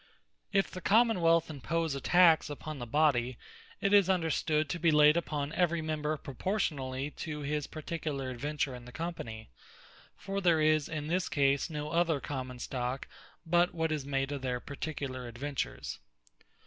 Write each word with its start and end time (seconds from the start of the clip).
If 0.51 0.71
the 0.71 0.81
Common 0.81 1.21
wealth 1.21 1.47
impose 1.47 1.93
a 1.93 2.01
Tax 2.01 2.49
upon 2.49 2.79
the 2.79 2.87
Body, 2.87 3.37
it 3.81 3.93
is 3.93 4.09
understood 4.09 4.67
to 4.69 4.79
be 4.79 4.89
layd 4.89 5.15
upon 5.15 5.53
every 5.53 5.79
member 5.79 6.17
proportionably 6.17 7.11
to 7.11 7.41
his 7.41 7.67
particular 7.67 8.31
adventure 8.31 8.73
in 8.73 8.85
the 8.85 8.91
Company. 8.91 9.51
For 10.17 10.41
there 10.41 10.59
is 10.59 10.89
in 10.89 11.05
this 11.05 11.29
case 11.29 11.69
no 11.69 11.91
other 11.91 12.19
common 12.19 12.57
stock, 12.57 13.07
but 13.45 13.75
what 13.75 13.91
is 13.91 14.03
made 14.03 14.31
of 14.31 14.41
their 14.41 14.59
particular 14.59 15.27
adventures. 15.27 15.99